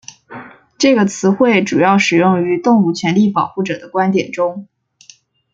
[0.79, 4.67] 这个词汇主要使用于动物权利保护者的观点中。